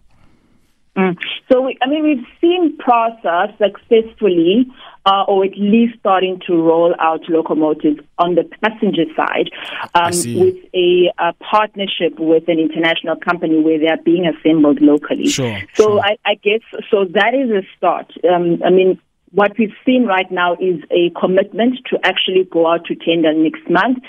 mm. 0.97 1.17
so 1.51 1.61
we, 1.61 1.77
i 1.81 1.87
mean 1.87 2.03
we've 2.03 2.27
seen 2.39 2.77
PRASA 2.77 3.55
successfully 3.57 4.67
uh, 5.05 5.23
or 5.27 5.45
at 5.45 5.57
least 5.57 5.97
starting 5.99 6.39
to 6.45 6.53
roll 6.53 6.93
out 6.99 7.21
locomotives 7.27 7.99
on 8.19 8.35
the 8.35 8.43
passenger 8.61 9.05
side 9.15 9.49
um, 9.95 10.11
with 10.39 10.55
a, 10.75 11.11
a, 11.17 11.33
partnership 11.39 12.19
with 12.19 12.47
an 12.47 12.59
international 12.59 13.15
company 13.15 13.59
where 13.59 13.79
they 13.79 13.87
are 13.87 14.01
being 14.05 14.27
assembled 14.27 14.79
locally. 14.81 15.27
Sure, 15.27 15.59
so 15.73 15.83
sure. 15.83 15.99
I, 16.01 16.17
I, 16.25 16.35
guess 16.35 16.61
so 16.91 17.05
that 17.05 17.33
is 17.33 17.49
a 17.49 17.63
start. 17.75 18.13
Um, 18.31 18.61
I 18.63 18.69
mean, 18.69 18.99
what 19.31 19.51
we've 19.57 19.73
seen 19.85 20.05
right 20.05 20.29
now 20.29 20.53
is 20.53 20.81
a 20.91 21.09
commitment 21.19 21.79
to 21.89 21.97
actually 22.03 22.47
go 22.51 22.67
out 22.67 22.85
to 22.85 22.95
tender 22.95 23.33
next 23.33 23.69
month. 23.69 23.99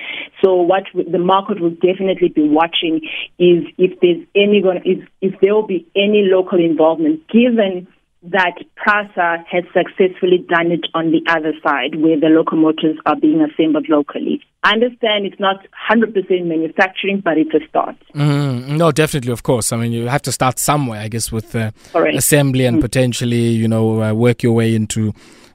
So 0.45 0.57
what 0.57 0.85
the 0.95 1.19
market 1.19 1.61
will 1.61 1.71
definitely 1.71 2.29
be 2.29 2.49
watching 2.49 3.01
is 3.39 3.65
if 3.79 3.99
there's 4.01 4.27
any 4.35 4.63
if, 4.85 5.09
if 5.21 5.41
there 5.41 5.55
will 5.55 5.67
be 5.67 5.87
any 5.95 6.23
local 6.25 6.59
involvement, 6.59 7.27
given 7.29 7.87
that 8.25 8.55
PRASA 8.77 9.45
has 9.51 9.65
successfully 9.73 10.39
done 10.49 10.71
it 10.71 10.87
on 10.95 11.11
the 11.11 11.23
other 11.29 11.53
side 11.63 12.01
where 12.01 12.19
the 12.19 12.29
locomotives 12.29 12.99
are 13.05 13.17
being 13.17 13.43
assembled 13.43 13.89
locally. 13.89 14.41
I 14.63 14.75
understand 14.75 15.27
it's 15.27 15.41
not 15.41 15.67
100% 15.91 16.15
manufacturing, 16.45 17.21
but 17.21 17.37
it's 17.37 17.53
a 17.53 17.67
start. 17.69 17.97
Mm, 18.15 18.77
no, 18.79 18.93
definitely, 18.93 19.33
of 19.33 19.43
course. 19.43 19.73
I 19.73 19.77
mean, 19.77 19.91
you 19.91 20.07
have 20.07 20.23
to 20.23 20.33
start 20.33 20.61
somewhere, 20.61 21.01
I 21.01 21.09
guess, 21.09 21.33
with 21.33 21.57
uh, 21.57 21.73
assembly 21.95 22.65
and 22.65 22.79
mm. 22.79 22.81
potentially, 22.81 23.49
you 23.49 23.67
know, 23.67 24.03
uh, 24.03 24.15
work 24.15 24.45
your 24.45 24.53
way 24.53 24.77
into 24.77 25.13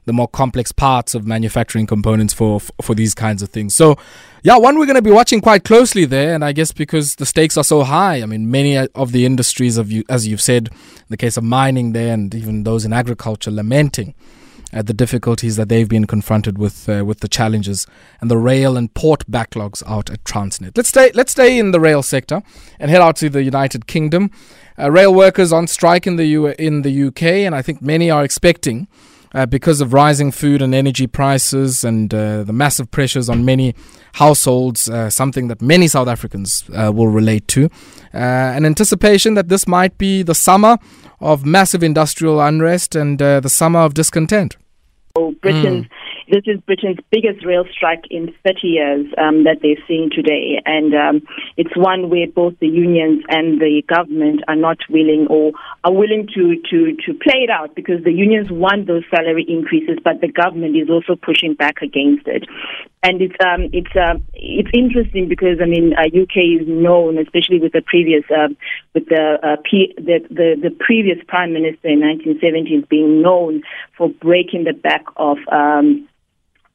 the 0.08 0.12
more 0.12 0.26
complex 0.26 0.72
parts 0.72 1.14
of 1.14 1.26
manufacturing 1.26 1.86
components 1.86 2.34
for 2.34 2.58
for 2.82 2.94
these 2.96 3.14
kinds 3.14 3.42
of 3.42 3.50
things. 3.50 3.76
So, 3.76 3.96
yeah, 4.42 4.56
one 4.56 4.78
we're 4.78 4.86
going 4.86 4.96
to 4.96 5.02
be 5.02 5.12
watching 5.12 5.40
quite 5.40 5.62
closely 5.62 6.04
there, 6.04 6.34
and 6.34 6.44
I 6.44 6.52
guess 6.52 6.72
because 6.72 7.14
the 7.16 7.26
stakes 7.26 7.56
are 7.56 7.62
so 7.62 7.84
high. 7.84 8.22
I 8.22 8.26
mean, 8.26 8.50
many 8.50 8.76
of 8.76 9.12
the 9.12 9.24
industries 9.24 9.76
of 9.76 9.92
you, 9.92 10.02
as 10.08 10.26
you've 10.26 10.40
said, 10.40 10.70
the 11.08 11.16
case 11.16 11.36
of 11.36 11.44
mining 11.44 11.92
there, 11.92 12.14
and 12.14 12.34
even 12.34 12.64
those 12.64 12.84
in 12.84 12.92
agriculture, 12.92 13.52
lamenting 13.52 14.14
at 14.72 14.86
the 14.86 14.92
difficulties 14.92 15.56
that 15.56 15.68
they've 15.68 15.88
been 15.88 16.06
confronted 16.06 16.58
with 16.58 16.88
uh, 16.88 17.04
with 17.04 17.20
the 17.20 17.28
challenges 17.28 17.86
and 18.20 18.30
the 18.30 18.36
rail 18.36 18.76
and 18.76 18.92
port 18.94 19.24
backlogs 19.30 19.82
out 19.86 20.10
at 20.10 20.24
Transnet. 20.24 20.76
Let's 20.76 20.88
stay 20.88 21.10
let's 21.14 21.32
stay 21.32 21.58
in 21.58 21.70
the 21.70 21.80
rail 21.80 22.02
sector 22.02 22.42
and 22.78 22.90
head 22.90 23.00
out 23.00 23.16
to 23.16 23.28
the 23.28 23.42
United 23.42 23.86
Kingdom. 23.86 24.30
Uh, 24.78 24.90
rail 24.90 25.12
workers 25.12 25.52
on 25.52 25.66
strike 25.66 26.06
in 26.06 26.16
the 26.16 26.26
U- 26.26 26.54
in 26.58 26.82
the 26.82 27.08
UK, 27.08 27.22
and 27.46 27.54
I 27.54 27.62
think 27.62 27.82
many 27.82 28.10
are 28.10 28.24
expecting. 28.24 28.88
Uh, 29.34 29.44
because 29.44 29.82
of 29.82 29.92
rising 29.92 30.32
food 30.32 30.62
and 30.62 30.74
energy 30.74 31.06
prices 31.06 31.84
and 31.84 32.14
uh, 32.14 32.42
the 32.44 32.52
massive 32.52 32.90
pressures 32.90 33.28
on 33.28 33.44
many 33.44 33.74
households, 34.14 34.88
uh, 34.88 35.10
something 35.10 35.48
that 35.48 35.60
many 35.60 35.86
South 35.86 36.08
Africans 36.08 36.64
uh, 36.74 36.90
will 36.94 37.08
relate 37.08 37.46
to. 37.48 37.66
Uh, 38.14 38.18
an 38.56 38.64
anticipation 38.64 39.34
that 39.34 39.48
this 39.48 39.68
might 39.68 39.98
be 39.98 40.22
the 40.22 40.34
summer 40.34 40.78
of 41.20 41.44
massive 41.44 41.82
industrial 41.82 42.40
unrest 42.40 42.96
and 42.96 43.20
uh, 43.20 43.40
the 43.40 43.50
summer 43.50 43.80
of 43.80 43.92
discontent. 43.92 44.56
Oh, 45.14 45.32
Britain's 45.42 45.86
mm. 45.86 45.90
This 46.30 46.42
is 46.44 46.60
Britain's 46.60 46.98
biggest 47.10 47.42
rail 47.46 47.64
strike 47.72 48.04
in 48.10 48.34
30 48.44 48.66
years 48.66 49.06
um, 49.16 49.44
that 49.44 49.60
they're 49.62 49.82
seeing 49.88 50.10
today, 50.14 50.60
and 50.66 50.92
um, 50.94 51.22
it's 51.56 51.74
one 51.74 52.10
where 52.10 52.26
both 52.26 52.52
the 52.60 52.68
unions 52.68 53.24
and 53.30 53.58
the 53.58 53.82
government 53.88 54.42
are 54.46 54.56
not 54.56 54.76
willing 54.90 55.26
or 55.30 55.52
are 55.84 55.92
willing 55.92 56.28
to 56.34 56.60
to 56.68 56.94
to 57.06 57.14
play 57.14 57.40
it 57.44 57.50
out 57.50 57.74
because 57.74 58.04
the 58.04 58.12
unions 58.12 58.50
want 58.50 58.86
those 58.86 59.04
salary 59.08 59.46
increases, 59.48 59.96
but 60.04 60.20
the 60.20 60.28
government 60.28 60.76
is 60.76 60.90
also 60.90 61.16
pushing 61.16 61.54
back 61.54 61.80
against 61.80 62.26
it. 62.26 62.44
And 63.02 63.22
it's 63.22 63.36
um, 63.40 63.70
it's 63.72 63.96
uh, 63.96 64.20
it's 64.34 64.70
interesting 64.74 65.28
because 65.28 65.60
I 65.62 65.66
mean 65.66 65.94
uh, 65.96 66.12
UK 66.12 66.60
is 66.60 66.68
known, 66.68 67.16
especially 67.16 67.58
with 67.58 67.72
the 67.72 67.80
previous 67.80 68.24
uh, 68.28 68.48
with 68.92 69.06
the, 69.08 69.38
uh, 69.42 69.56
P- 69.64 69.94
the, 69.96 70.20
the 70.28 70.60
the 70.60 70.76
previous 70.78 71.16
prime 71.26 71.54
minister 71.54 71.88
in 71.88 72.00
1970s 72.00 72.86
being 72.90 73.22
known 73.22 73.62
for 73.96 74.10
breaking 74.10 74.64
the 74.64 74.74
back 74.74 75.04
of 75.16 75.38
um, 75.50 76.06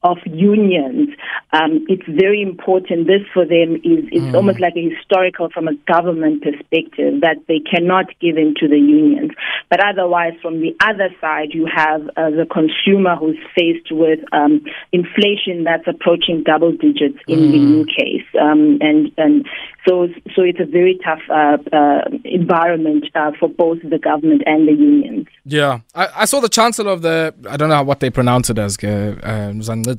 of 0.04 0.18
unions. 0.26 1.08
Um, 1.52 1.86
it's 1.88 2.06
very 2.06 2.42
important. 2.42 3.06
This 3.06 3.22
for 3.32 3.44
them 3.44 3.76
is 3.76 4.04
it's 4.12 4.24
mm. 4.24 4.34
almost 4.34 4.60
like 4.60 4.76
a 4.76 4.88
historical 4.88 5.48
from 5.48 5.66
a 5.66 5.74
government 5.88 6.42
perspective 6.42 7.22
that 7.22 7.38
they 7.48 7.60
cannot 7.60 8.06
give 8.20 8.36
in 8.36 8.54
to 8.60 8.68
the 8.68 8.78
unions. 8.78 9.32
But 9.70 9.80
otherwise, 9.84 10.34
from 10.42 10.60
the 10.60 10.76
other 10.80 11.08
side, 11.20 11.48
you 11.52 11.66
have 11.74 12.02
uh, 12.16 12.30
the 12.30 12.46
consumer 12.50 13.16
who's 13.16 13.38
faced 13.56 13.90
with 13.90 14.20
um, 14.32 14.62
inflation 14.92 15.64
that's 15.64 15.88
approaching 15.88 16.42
double 16.44 16.72
digits 16.72 17.18
in 17.26 17.38
mm. 17.38 17.52
the 17.52 17.58
new 17.58 17.84
case, 17.86 18.26
um, 18.40 18.78
and 18.82 19.10
and 19.16 19.46
so 19.88 20.08
so 20.34 20.42
it's 20.42 20.60
a 20.60 20.66
very 20.66 20.98
tough 21.02 21.20
uh, 21.30 21.56
uh, 21.72 22.02
environment 22.24 23.06
uh, 23.14 23.32
for 23.38 23.48
both 23.48 23.78
the 23.82 23.98
government 23.98 24.42
and 24.44 24.68
the 24.68 24.72
unions. 24.72 25.26
Yeah, 25.44 25.80
I, 25.94 26.08
I, 26.16 26.24
saw 26.24 26.40
the 26.40 26.48
chancellor 26.48 26.90
of 26.90 27.02
the 27.02 27.34
I 27.48 27.56
don't 27.56 27.68
know 27.68 27.82
what 27.82 28.00
they 28.00 28.10
pronounce 28.10 28.50
it 28.50 28.58
as. 28.58 28.76
Uh, 28.82 29.52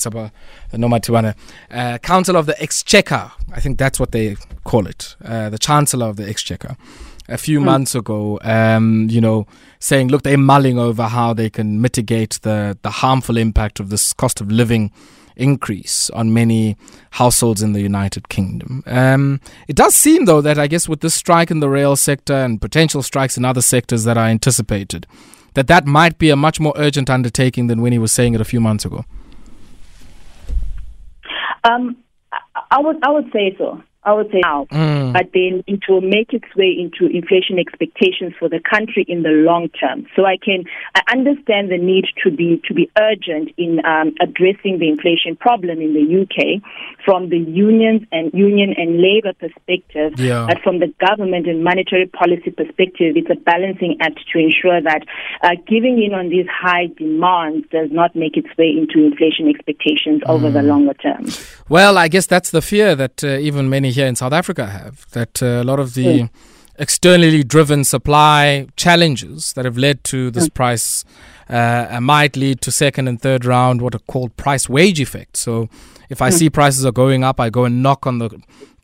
um, 0.03 1.33
uh, 1.71 1.97
Council 1.99 2.35
of 2.35 2.45
the 2.45 2.61
Exchequer. 2.61 3.31
I 3.53 3.59
think 3.59 3.77
that's 3.77 3.99
what 3.99 4.11
they 4.11 4.35
call 4.63 4.87
it. 4.87 5.15
Uh, 5.23 5.49
the 5.49 5.59
Chancellor 5.59 6.07
of 6.07 6.15
the 6.17 6.27
Exchequer. 6.27 6.75
A 7.27 7.37
few 7.37 7.59
mm. 7.59 7.65
months 7.65 7.95
ago, 7.95 8.39
um, 8.43 9.07
you 9.09 9.19
know, 9.19 9.47
saying, 9.79 10.09
look, 10.09 10.23
they're 10.23 10.37
mulling 10.37 10.77
over 10.77 11.03
how 11.03 11.33
they 11.33 11.49
can 11.49 11.81
mitigate 11.81 12.39
the, 12.43 12.77
the 12.81 12.89
harmful 12.89 13.37
impact 13.37 13.79
of 13.79 13.89
this 13.89 14.13
cost 14.13 14.41
of 14.41 14.51
living 14.51 14.91
increase 15.35 16.09
on 16.11 16.33
many 16.33 16.77
households 17.11 17.61
in 17.61 17.73
the 17.73 17.81
United 17.81 18.29
Kingdom. 18.29 18.83
Um, 18.85 19.41
it 19.67 19.75
does 19.75 19.95
seem, 19.95 20.25
though, 20.25 20.41
that 20.41 20.59
I 20.59 20.67
guess 20.67 20.87
with 20.87 21.01
this 21.01 21.13
strike 21.13 21.51
in 21.51 21.59
the 21.59 21.69
rail 21.69 21.95
sector 21.95 22.33
and 22.33 22.61
potential 22.61 23.03
strikes 23.03 23.37
in 23.37 23.45
other 23.45 23.61
sectors 23.61 24.03
that 24.03 24.17
are 24.17 24.27
anticipated, 24.27 25.07
that 25.55 25.67
that 25.67 25.85
might 25.85 26.17
be 26.17 26.29
a 26.29 26.35
much 26.35 26.59
more 26.59 26.73
urgent 26.75 27.09
undertaking 27.09 27.67
than 27.67 27.81
when 27.81 27.91
he 27.91 27.99
was 27.99 28.11
saying 28.11 28.33
it 28.35 28.41
a 28.41 28.45
few 28.45 28.59
months 28.59 28.85
ago. 28.85 29.05
Um, 31.65 31.97
I 32.71 32.79
would 32.79 32.97
I 33.03 33.09
would 33.11 33.31
say 33.33 33.55
so. 33.57 33.81
I 34.05 34.13
would 34.13 34.31
say 34.31 34.41
now, 34.43 34.67
mm. 34.71 35.13
but 35.13 35.31
then 35.33 35.63
it 35.67 35.81
will 35.89 36.01
make 36.01 36.33
its 36.33 36.47
way 36.55 36.75
into 36.77 37.11
inflation 37.11 37.57
expectations 37.59 38.33
for 38.37 38.47
the 38.49 38.59
country 38.59 39.05
in 39.07 39.23
the 39.23 39.29
long 39.29 39.69
term. 39.69 40.05
So 40.15 40.25
I 40.25 40.37
can 40.37 40.63
I 40.93 41.01
understand 41.11 41.71
the 41.71 41.77
need 41.77 42.05
to 42.23 42.31
be 42.31 42.61
to 42.67 42.73
be 42.73 42.89
urgent 42.97 43.49
in 43.57 43.83
um, 43.85 44.13
addressing 44.21 44.79
the 44.79 44.89
inflation 44.89 45.35
problem 45.35 45.81
in 45.81 45.93
the 45.93 46.05
UK 46.21 46.61
from 47.03 47.29
the 47.29 47.37
unions 47.37 48.01
and 48.11 48.31
union 48.33 48.73
and 48.77 49.01
labour 49.01 49.33
perspective, 49.33 50.19
yeah. 50.19 50.45
but 50.47 50.59
from 50.61 50.79
the 50.79 50.93
government 50.99 51.47
and 51.47 51.63
monetary 51.63 52.07
policy 52.07 52.51
perspective, 52.51 53.15
it's 53.15 53.29
a 53.29 53.35
balancing 53.35 53.97
act 54.01 54.19
to 54.31 54.39
ensure 54.39 54.81
that 54.81 55.03
uh, 55.43 55.51
giving 55.67 56.01
in 56.01 56.13
on 56.13 56.29
these 56.29 56.47
high 56.47 56.87
demands 56.97 57.67
does 57.71 57.89
not 57.91 58.15
make 58.15 58.37
its 58.37 58.49
way 58.57 58.69
into 58.69 59.05
inflation 59.05 59.47
expectations 59.47 60.21
mm. 60.21 60.29
over 60.29 60.49
the 60.49 60.59
mm. 60.59 60.67
longer 60.67 60.93
term. 60.95 61.25
Well, 61.69 61.97
I 61.97 62.07
guess 62.07 62.25
that's 62.25 62.51
the 62.51 62.61
fear 62.61 62.95
that 62.95 63.23
uh, 63.23 63.37
even 63.37 63.69
many 63.69 63.91
here 63.95 64.05
in 64.05 64.15
South 64.15 64.33
Africa 64.33 64.67
have 64.67 65.09
that 65.11 65.41
uh, 65.41 65.61
a 65.61 65.63
lot 65.63 65.79
of 65.79 65.93
the 65.93 66.05
mm. 66.05 66.29
externally 66.77 67.43
driven 67.43 67.83
supply 67.83 68.67
challenges 68.75 69.53
that 69.53 69.65
have 69.65 69.77
led 69.77 70.03
to 70.05 70.29
this 70.31 70.47
mm. 70.47 70.53
price 70.53 71.03
uh, 71.49 71.99
might 72.01 72.35
lead 72.37 72.61
to 72.61 72.71
second 72.71 73.07
and 73.07 73.21
third 73.21 73.45
round 73.45 73.81
what 73.81 73.95
are 73.95 73.99
called 73.99 74.35
price 74.37 74.69
wage 74.69 74.99
effects. 74.99 75.39
So 75.39 75.69
if 76.09 76.21
I 76.21 76.29
mm. 76.29 76.33
see 76.33 76.49
prices 76.49 76.85
are 76.85 76.91
going 76.91 77.23
up, 77.23 77.39
I 77.39 77.49
go 77.49 77.65
and 77.65 77.81
knock 77.81 78.05
on 78.05 78.19
the 78.19 78.29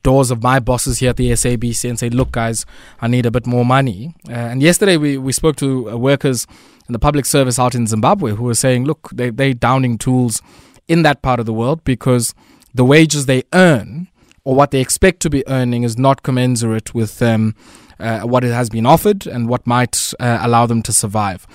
doors 0.04 0.32
of 0.32 0.42
my 0.42 0.60
bosses 0.60 1.00
here 1.00 1.12
at 1.12 1.18
the 1.18 1.32
SABC 1.32 1.90
and 1.90 2.00
say, 2.00 2.10
look, 2.10 2.32
guys, 2.32 2.66
I 3.02 3.08
need 3.08 3.26
a 3.26 3.32
bit 3.32 3.46
more 3.46 3.66
money. 3.66 4.16
Uh, 4.28 4.34
and 4.34 4.62
yesterday 4.62 4.98
we, 4.98 5.18
we 5.18 5.32
spoke 5.32 5.56
to 5.58 5.92
uh, 5.92 5.98
workers 5.98 6.48
in 6.88 6.94
the 6.94 7.00
public 7.00 7.26
service 7.26 7.60
out 7.60 7.76
in 7.76 7.88
Zimbabwe 7.88 8.32
who 8.32 8.44
were 8.44 8.56
saying, 8.56 8.86
look, 8.86 9.10
they, 9.14 9.30
they're 9.30 9.54
downing 9.54 9.98
tools 9.98 10.42
in 10.88 11.04
that 11.04 11.22
part 11.22 11.40
of 11.40 11.46
the 11.46 11.54
world 11.54 11.84
because 11.84 12.34
the 12.74 12.86
wages 12.86 13.26
they 13.26 13.44
earn 13.54 14.08
or 14.44 14.56
what 14.56 14.72
they 14.72 14.82
expect 14.82 15.20
to 15.22 15.30
be 15.30 15.48
earning 15.48 15.84
is 15.84 15.98
not 15.98 16.24
commensurate 16.24 16.94
with 16.94 17.22
um, 17.22 17.56
uh, 18.00 18.22
what 18.22 18.44
it 18.44 18.52
has 18.52 18.70
been 18.70 18.86
offered 18.86 19.28
and 19.28 19.48
what 19.48 19.66
might 19.68 20.14
uh, 20.20 20.40
allow 20.42 20.66
them 20.66 20.82
to 20.84 20.94
survive. 20.94 21.46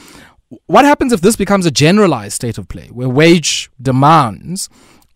What 0.67 0.85
happens 0.85 1.13
if 1.13 1.21
this 1.21 1.37
becomes 1.37 1.67
a 1.67 1.71
generalized 1.71 2.35
state 2.35 2.59
of 2.59 2.69
play 2.69 2.89
where 2.89 3.09
wage 3.09 3.69
demands 3.83 4.69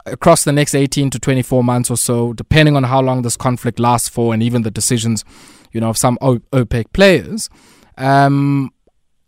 across 0.06 0.44
the 0.44 0.52
next 0.52 0.74
18 0.74 1.10
to 1.10 1.18
24 1.18 1.62
months 1.62 1.90
or 1.90 1.96
so, 1.96 2.32
depending 2.32 2.76
on 2.76 2.84
how 2.84 3.00
long 3.00 3.22
this 3.22 3.36
conflict 3.36 3.78
lasts 3.78 4.08
for 4.08 4.34
and 4.34 4.42
even 4.42 4.62
the 4.62 4.70
decisions, 4.70 5.24
you 5.72 5.80
know, 5.80 5.90
of 5.90 5.98
some 5.98 6.18
OPEC 6.20 6.92
players, 6.92 7.48
um, 7.96 8.70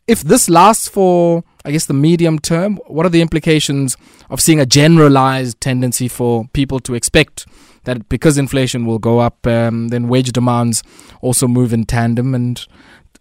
if 0.09 0.23
this 0.23 0.49
lasts 0.49 0.89
for, 0.89 1.45
I 1.65 1.71
guess, 1.71 1.87
the 1.87 1.95
medium 1.95 2.39
term, 2.39 2.79
what 2.87 3.07
are 3.07 3.11
the 3.11 3.21
implications 3.21 3.97
of 4.31 4.41
seeing 4.41 4.61
a 4.61 4.67
generalized 4.67 5.61
tendency 5.61 6.09
for 6.09 6.47
people 6.53 6.81
to 6.81 6.95
expect 6.95 7.47
that 7.85 8.09
because 8.09 8.39
inflation 8.39 8.87
will 8.87 8.99
go 8.99 9.19
up, 9.19 9.47
um, 9.47 9.89
then 9.89 10.09
wage 10.09 10.33
demands 10.33 10.83
also 11.21 11.47
move 11.49 11.73
in 11.73 11.85
tandem? 11.85 12.35
And 12.35 12.67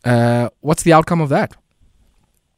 uh, 0.03 0.49
what's 0.61 0.83
the 0.83 0.93
outcome 0.93 1.21
of 1.21 1.29
that? 1.29 1.55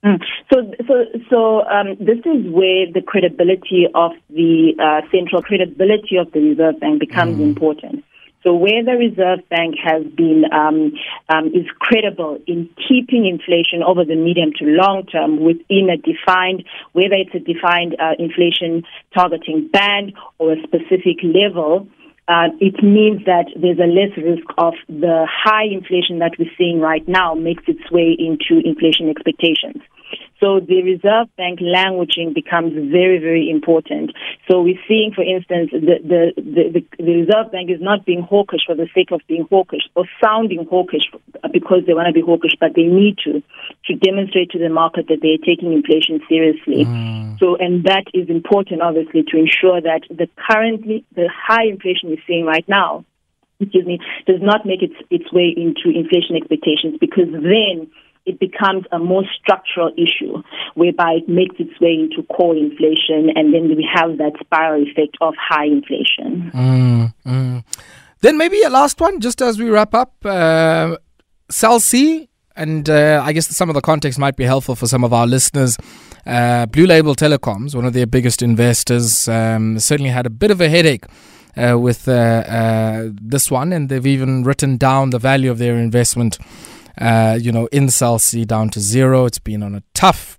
Mm. 0.03 0.21
So, 0.51 0.71
so, 0.85 1.05
so 1.29 1.65
um, 1.65 1.95
this 1.99 2.19
is 2.19 2.51
where 2.51 2.91
the 2.91 3.01
credibility 3.05 3.87
of 3.95 4.11
the 4.29 4.73
uh, 4.77 5.01
central 5.11 5.41
credibility 5.41 6.17
of 6.17 6.31
the 6.33 6.41
Reserve 6.41 6.79
Bank 6.79 6.99
becomes 6.99 7.37
mm. 7.37 7.43
important. 7.43 8.03
So 8.43 8.53
where 8.53 8.83
the 8.83 8.91
Reserve 8.99 9.47
Bank 9.49 9.75
has 9.81 10.03
been 10.03 10.43
um, 10.51 10.91
um, 11.29 11.47
is 11.47 11.65
credible 11.79 12.39
in 12.45 12.69
keeping 12.75 13.25
inflation 13.25 13.81
over 13.81 14.03
the 14.03 14.15
medium 14.15 14.51
to 14.59 14.65
long 14.65 15.05
term 15.05 15.39
within 15.39 15.87
a 15.89 15.95
defined, 15.95 16.65
whether 16.91 17.15
it's 17.15 17.33
a 17.33 17.39
defined 17.39 17.95
uh, 17.99 18.19
inflation 18.19 18.83
targeting 19.15 19.69
band 19.71 20.13
or 20.39 20.53
a 20.53 20.61
specific 20.63 21.23
level. 21.23 21.87
Uh, 22.27 22.47
it 22.59 22.83
means 22.83 23.23
that 23.25 23.47
there's 23.55 23.79
a 23.79 23.87
less 23.87 24.15
risk 24.17 24.47
of 24.57 24.73
the 24.87 25.27
high 25.29 25.65
inflation 25.65 26.19
that 26.19 26.31
we're 26.37 26.51
seeing 26.57 26.79
right 26.79 27.05
now 27.07 27.33
makes 27.33 27.63
its 27.67 27.91
way 27.91 28.15
into 28.17 28.61
inflation 28.65 29.09
expectations. 29.09 29.81
So 30.43 30.59
the 30.59 30.83
Reserve 30.83 31.31
Bank 31.37 31.59
languaging 31.59 32.35
becomes 32.35 32.73
very, 32.91 33.17
very 33.17 33.49
important. 33.49 34.11
So 34.51 34.61
we're 34.61 34.83
seeing, 34.89 35.13
for 35.15 35.23
instance, 35.23 35.71
the, 35.71 36.03
the, 36.03 36.21
the, 36.35 36.83
the, 36.99 37.13
Reserve 37.23 37.49
Bank 37.53 37.71
is 37.71 37.79
not 37.79 38.05
being 38.05 38.23
hawkish 38.23 38.59
for 38.67 38.75
the 38.75 38.89
sake 38.93 39.11
of 39.13 39.21
being 39.29 39.47
hawkish 39.49 39.87
or 39.95 40.03
sounding 40.21 40.67
hawkish 40.69 41.07
because 41.53 41.87
they 41.87 41.93
want 41.93 42.07
to 42.07 42.13
be 42.13 42.19
hawkish, 42.19 42.59
but 42.59 42.75
they 42.75 42.83
need 42.83 43.15
to, 43.23 43.41
to 43.85 43.95
demonstrate 43.95 44.51
to 44.51 44.59
the 44.59 44.67
market 44.67 45.07
that 45.07 45.19
they're 45.21 45.39
taking 45.39 45.71
inflation 45.71 46.19
seriously. 46.27 46.83
Mm. 46.83 47.39
So, 47.39 47.55
and 47.55 47.85
that 47.85 48.11
is 48.13 48.27
important, 48.27 48.81
obviously, 48.81 49.23
to 49.23 49.37
ensure 49.37 49.79
that 49.79 50.01
the 50.09 50.27
currently, 50.35 51.05
the 51.15 51.29
high 51.31 51.71
inflation 51.71 52.09
we're 52.09 52.27
seeing 52.27 52.43
right 52.43 52.67
now, 52.67 53.05
excuse 53.61 53.85
me, 53.85 53.99
does 54.27 54.41
not 54.41 54.65
make 54.65 54.83
its, 54.83 54.95
its 55.09 55.31
way 55.31 55.55
into 55.55 55.87
inflation 55.87 56.35
expectations 56.35 56.99
because 56.99 57.31
then 57.31 57.87
it 58.25 58.39
becomes 58.39 58.85
a 58.91 58.99
more 58.99 59.23
structural 59.39 59.91
issue 59.97 60.41
whereby 60.75 61.13
it 61.17 61.27
makes 61.27 61.55
its 61.59 61.79
way 61.81 61.93
into 61.93 62.23
core 62.27 62.55
inflation 62.55 63.29
and 63.35 63.53
then 63.53 63.67
we 63.67 63.87
have 63.93 64.17
that 64.17 64.33
spiral 64.39 64.83
effect 64.83 65.17
of 65.21 65.33
high 65.37 65.65
inflation. 65.65 66.51
Mm, 66.53 67.13
mm. 67.25 67.63
Then 68.21 68.37
maybe 68.37 68.61
a 68.61 68.69
last 68.69 69.01
one, 69.01 69.19
just 69.19 69.41
as 69.41 69.59
we 69.59 69.69
wrap 69.69 69.93
up. 69.93 70.13
Uh, 70.25 70.95
Cell 71.49 71.81
C, 71.81 72.29
and 72.55 72.89
uh, 72.89 73.21
I 73.23 73.33
guess 73.33 73.47
some 73.55 73.69
of 73.69 73.75
the 73.75 73.81
context 73.81 74.17
might 74.17 74.37
be 74.37 74.45
helpful 74.45 74.75
for 74.75 74.87
some 74.87 75.03
of 75.03 75.11
our 75.11 75.27
listeners. 75.27 75.77
Uh, 76.25 76.65
Blue 76.67 76.85
Label 76.85 77.15
Telecoms, 77.15 77.75
one 77.75 77.85
of 77.85 77.93
their 77.93 78.07
biggest 78.07 78.41
investors, 78.41 79.27
um, 79.27 79.77
certainly 79.77 80.09
had 80.09 80.25
a 80.25 80.29
bit 80.29 80.51
of 80.51 80.61
a 80.61 80.69
headache 80.69 81.05
uh, 81.57 81.77
with 81.77 82.07
uh, 82.07 82.11
uh, 82.11 83.09
this 83.21 83.51
one, 83.51 83.73
and 83.73 83.89
they've 83.89 84.07
even 84.07 84.43
written 84.43 84.77
down 84.77 85.09
the 85.09 85.19
value 85.19 85.51
of 85.51 85.57
their 85.57 85.75
investment, 85.75 86.37
uh, 86.99 87.37
you 87.39 87.51
know, 87.51 87.67
in 87.67 87.89
Cell 87.89 88.19
C 88.19 88.45
down 88.45 88.69
to 88.69 88.79
zero. 88.79 89.25
It's 89.25 89.39
been 89.39 89.63
on 89.63 89.75
a 89.75 89.83
tough 89.93 90.37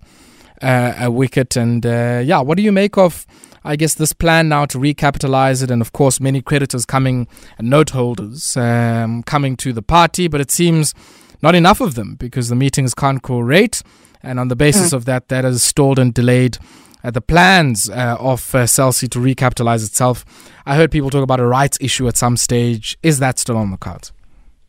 uh, 0.61 1.07
wicket, 1.09 1.55
and 1.55 1.85
uh, 1.85 2.21
yeah, 2.23 2.39
what 2.41 2.57
do 2.57 2.63
you 2.63 2.71
make 2.71 2.97
of? 2.97 3.25
I 3.63 3.75
guess 3.75 3.95
this 3.95 4.13
plan 4.13 4.47
now 4.47 4.65
to 4.67 4.77
recapitalize 4.77 5.63
it, 5.63 5.71
and 5.71 5.81
of 5.81 5.91
course, 5.91 6.19
many 6.19 6.41
creditors 6.41 6.85
coming 6.85 7.27
and 7.57 7.69
note 7.69 7.89
holders 7.89 8.55
um, 8.55 9.23
coming 9.23 9.57
to 9.57 9.73
the 9.73 9.81
party, 9.81 10.27
but 10.27 10.39
it 10.39 10.51
seems 10.51 10.93
not 11.41 11.55
enough 11.55 11.81
of 11.81 11.95
them 11.95 12.15
because 12.15 12.49
the 12.49 12.55
meetings 12.55 12.93
can't 12.93 13.23
quorate, 13.23 13.81
and 14.21 14.39
on 14.39 14.49
the 14.49 14.55
basis 14.55 14.91
mm. 14.91 14.93
of 14.93 15.05
that, 15.05 15.29
that 15.29 15.43
has 15.43 15.63
stalled 15.63 15.97
and 15.97 16.13
delayed 16.13 16.59
uh, 17.03 17.11
the 17.11 17.21
plans 17.21 17.89
uh, 17.89 18.17
of 18.19 18.53
uh, 18.55 18.65
to 18.65 19.19
recapitalize 19.19 19.85
itself. 19.85 20.25
I 20.65 20.75
heard 20.75 20.91
people 20.91 21.09
talk 21.09 21.23
about 21.23 21.39
a 21.39 21.45
rights 21.45 21.77
issue 21.81 22.07
at 22.07 22.17
some 22.17 22.37
stage. 22.37 22.97
Is 23.03 23.19
that 23.19 23.39
still 23.39 23.57
on 23.57 23.71
the 23.71 23.77
cards? 23.77 24.11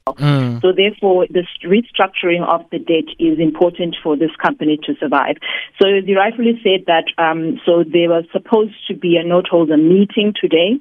Mm. 0.09 0.63
So 0.63 0.73
therefore, 0.73 1.27
this 1.29 1.47
restructuring 1.65 2.47
of 2.47 2.65
the 2.71 2.79
debt 2.79 3.13
is 3.19 3.41
important 3.41 3.97
for 4.05 4.17
this 4.17 4.31
company 4.41 4.79
to 4.85 4.95
survive. 5.01 5.37
So 5.83 5.89
you 5.89 6.17
rightfully 6.17 6.61
said 6.63 6.87
that. 6.87 7.07
Um, 7.19 7.61
so 7.67 7.83
there 7.83 8.09
was 8.09 8.25
supposed 8.31 8.75
to 8.87 8.95
be 8.95 9.17
a 9.17 9.27
note 9.27 9.49
holder 9.51 9.77
meeting 9.77 10.33
today, 10.41 10.79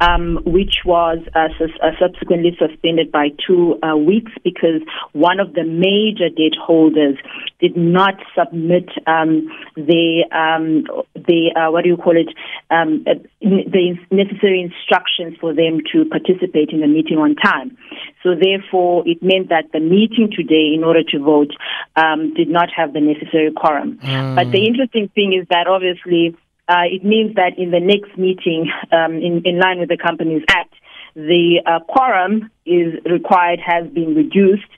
um, 0.00 0.40
which 0.44 0.78
was 0.84 1.18
uh, 1.36 1.48
uh, 1.60 1.90
subsequently 2.00 2.56
suspended 2.58 3.12
by 3.12 3.28
two 3.46 3.78
uh, 3.82 3.96
weeks 3.96 4.32
because 4.42 4.82
one 5.12 5.38
of 5.38 5.54
the 5.54 5.62
major 5.62 6.28
debt 6.28 6.58
holders 6.60 7.16
did 7.60 7.76
not 7.76 8.14
submit 8.36 8.88
um, 9.06 9.46
the 9.76 10.24
um, 10.32 10.84
the 11.14 11.54
uh, 11.54 11.70
what 11.70 11.84
do 11.84 11.90
you 11.90 11.96
call 11.96 12.16
it 12.16 12.34
um, 12.70 13.04
the 13.44 13.98
necessary 14.10 14.60
instructions 14.60 15.36
for 15.40 15.54
them 15.54 15.80
to 15.92 16.04
participate 16.06 16.70
in 16.70 16.80
the 16.80 16.86
meeting 16.86 17.18
on 17.18 17.36
time. 17.36 17.76
So 18.22 18.34
therefore, 18.34 19.04
it 19.06 19.22
meant 19.22 19.50
that 19.50 19.70
the 19.72 19.80
meeting 19.80 20.30
today, 20.34 20.72
in 20.74 20.82
order 20.82 21.02
to 21.12 21.18
vote, 21.18 21.52
um, 21.94 22.32
did 22.34 22.48
not 22.48 22.70
have 22.74 22.92
the 22.92 23.00
necessary 23.00 23.52
quorum. 23.52 23.98
Mm. 23.98 24.34
But 24.34 24.50
the 24.50 24.64
interesting 24.64 25.08
thing 25.14 25.38
is 25.38 25.46
that 25.50 25.66
obviously 25.66 26.36
uh, 26.68 26.88
it 26.88 27.04
means 27.04 27.34
that 27.34 27.58
in 27.58 27.70
the 27.70 27.80
next 27.80 28.16
meeting, 28.16 28.70
um, 28.90 29.14
in, 29.14 29.42
in 29.44 29.60
line 29.60 29.78
with 29.80 29.90
the 29.90 29.98
Companies 29.98 30.42
Act, 30.48 30.72
the 31.14 31.60
uh, 31.66 31.80
quorum 31.86 32.50
is 32.64 32.94
required 33.04 33.60
has 33.60 33.86
been 33.90 34.14
reduced. 34.14 34.70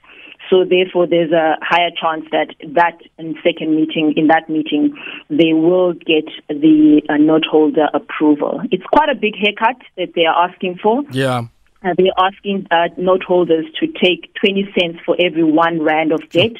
So 0.49 0.63
therefore, 0.63 1.07
there's 1.07 1.31
a 1.31 1.57
higher 1.61 1.91
chance 1.91 2.25
that 2.31 2.55
that 2.73 2.99
second 3.43 3.75
meeting, 3.75 4.13
in 4.15 4.27
that 4.27 4.49
meeting, 4.49 4.95
they 5.29 5.53
will 5.53 5.93
get 5.93 6.25
the 6.47 7.01
uh, 7.09 7.17
note 7.17 7.45
holder 7.49 7.87
approval. 7.93 8.61
It's 8.71 8.85
quite 8.85 9.09
a 9.09 9.15
big 9.15 9.35
haircut 9.35 9.81
that 9.97 10.13
they 10.15 10.25
are 10.25 10.49
asking 10.49 10.79
for. 10.81 11.03
Yeah. 11.11 11.47
Uh, 11.83 11.93
they're 11.97 12.07
asking 12.17 12.65
uh, 12.71 12.87
note 12.97 13.23
holders 13.23 13.65
to 13.79 13.87
take 13.87 14.33
20 14.41 14.73
cents 14.77 14.99
for 15.05 15.15
every 15.19 15.43
one 15.43 15.81
rand 15.81 16.11
of 16.11 16.27
debt. 16.29 16.53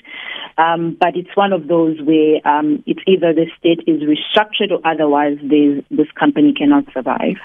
Um, 0.58 0.96
but 1.00 1.15
it's 1.15 1.36
one 1.36 1.53
of 1.53 1.67
those 1.67 2.00
where 2.01 2.46
um, 2.48 2.84
it's 2.86 3.01
either 3.08 3.34
the 3.34 3.48
state 3.60 3.82
is 3.88 4.01
restructured 4.03 4.72
or 4.72 4.79
otherwise 4.86 5.38
this 5.41 6.12
company 6.20 6.53
cannot 6.53 6.86
survive. 6.94 7.38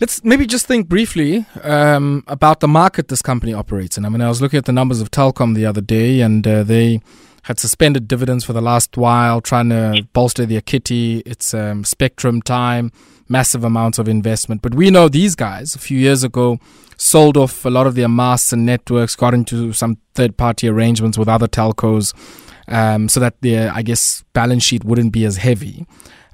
Let's 0.00 0.24
maybe 0.24 0.46
just 0.46 0.66
think 0.66 0.88
briefly 0.88 1.46
um, 1.62 2.24
about 2.26 2.60
the 2.60 2.68
market 2.68 3.08
this 3.08 3.22
company 3.22 3.52
operates 3.52 3.98
in. 3.98 4.04
I 4.04 4.08
mean, 4.08 4.22
I 4.22 4.28
was 4.28 4.40
looking 4.40 4.58
at 4.58 4.64
the 4.64 4.72
numbers 4.72 5.00
of 5.00 5.10
Telkom 5.10 5.54
the 5.54 5.66
other 5.66 5.80
day, 5.80 6.20
and 6.20 6.46
uh, 6.46 6.62
they 6.62 7.00
had 7.42 7.58
suspended 7.58 8.08
dividends 8.08 8.44
for 8.44 8.52
the 8.52 8.60
last 8.60 8.96
while, 8.96 9.40
trying 9.40 9.68
to 9.70 10.06
bolster 10.12 10.46
their 10.46 10.60
kitty. 10.60 11.18
It's 11.26 11.52
um, 11.54 11.84
spectrum 11.84 12.40
time 12.42 12.92
massive 13.30 13.64
amounts 13.64 13.98
of 13.98 14.08
investment. 14.08 14.60
But 14.60 14.74
we 14.74 14.90
know 14.90 15.08
these 15.08 15.34
guys 15.34 15.74
a 15.74 15.78
few 15.78 15.98
years 15.98 16.24
ago 16.24 16.58
sold 16.98 17.36
off 17.36 17.64
a 17.64 17.70
lot 17.70 17.86
of 17.86 17.94
their 17.94 18.08
masts 18.08 18.52
and 18.52 18.66
networks, 18.66 19.16
got 19.16 19.32
into 19.32 19.72
some 19.72 19.96
third 20.14 20.36
party 20.36 20.68
arrangements 20.68 21.16
with 21.16 21.28
other 21.28 21.46
telcos 21.46 22.12
um, 22.68 23.08
so 23.08 23.20
that 23.20 23.40
their, 23.40 23.72
I 23.72 23.82
guess, 23.82 24.22
balance 24.34 24.64
sheet 24.64 24.84
wouldn't 24.84 25.12
be 25.12 25.24
as 25.24 25.38
heavy. 25.38 25.86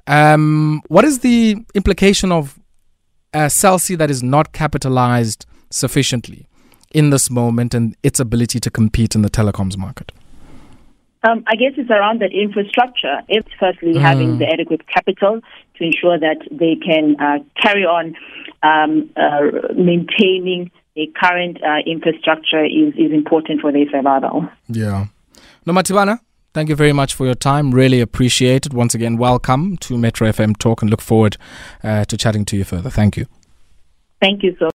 Um, 0.07 0.81
what 0.87 1.05
is 1.05 1.19
the 1.19 1.57
implication 1.75 2.31
of 2.31 2.59
a 3.45 3.49
Cell 3.49 3.77
C 3.77 3.95
that 3.95 4.09
is 4.09 4.23
not 4.23 4.51
capitalized 4.51 5.45
sufficiently 5.69 6.47
in 6.91 7.09
this 7.11 7.29
moment 7.29 7.73
and 7.73 7.95
its 8.01 8.19
ability 8.19 8.59
to 8.59 8.71
compete 8.71 9.15
in 9.15 9.21
the 9.21 9.29
telecoms 9.29 9.77
market? 9.77 10.11
Um, 11.23 11.43
I 11.47 11.55
guess 11.55 11.73
it's 11.77 11.89
around 11.89 12.21
that 12.21 12.31
infrastructure. 12.31 13.21
It's 13.27 13.49
firstly 13.59 13.93
mm. 13.95 14.01
having 14.01 14.37
the 14.37 14.47
adequate 14.47 14.87
capital 14.87 15.41
to 15.75 15.83
ensure 15.83 16.17
that 16.19 16.37
they 16.49 16.75
can 16.75 17.15
uh, 17.19 17.39
carry 17.61 17.83
on 17.83 18.15
um, 18.63 19.09
uh, 19.15 19.73
maintaining 19.75 20.71
the 20.95 21.11
current 21.21 21.57
uh, 21.63 21.79
infrastructure 21.85 22.63
is, 22.65 22.93
is 22.97 23.11
important 23.11 23.61
for 23.61 23.71
their 23.71 23.89
survival. 23.91 24.47
Yeah. 24.67 25.07
Nomathibana, 25.65 26.19
thank 26.57 26.69
you 26.69 26.75
very 26.75 26.91
much 26.91 27.13
for 27.13 27.27
your 27.27 27.35
time. 27.35 27.69
Really 27.69 28.01
appreciate 28.01 28.65
it. 28.65 28.73
Once 28.73 28.95
again, 28.95 29.15
welcome 29.15 29.77
to 29.77 29.95
Metro 29.95 30.27
FM 30.27 30.57
Talk 30.57 30.81
and 30.81 30.89
look 30.89 31.01
forward 31.01 31.37
uh, 31.83 32.03
to 32.05 32.17
chatting 32.17 32.45
to 32.45 32.57
you 32.57 32.63
further. 32.63 32.89
Thank 32.89 33.15
you. 33.15 33.27
Thank 34.19 34.41
you 34.41 34.55
so 34.57 34.71